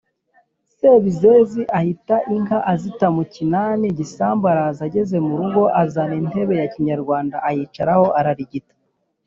[0.77, 8.07] Sebizeze ahita inka azita mu kinani(igisambu) araza, ageze mu rugo azana intebe ya Kinyarwanda ayicaraho
[8.19, 8.73] ararigita.